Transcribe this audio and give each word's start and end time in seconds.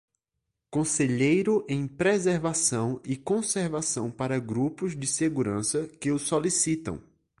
Conselheiro 0.71 1.63
em 1.69 1.87
preservação 1.87 2.99
e 3.05 3.15
conservação 3.15 4.09
para 4.09 4.39
grupos 4.39 4.95
de 4.97 5.05
segurança 5.05 5.87
que 5.99 6.09
o 6.11 6.17
solicitam. 6.17 7.03